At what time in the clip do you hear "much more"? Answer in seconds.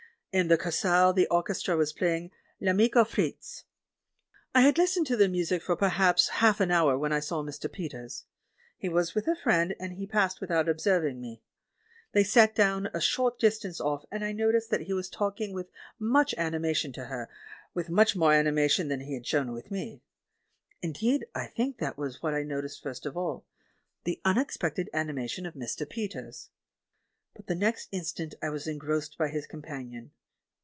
17.89-18.31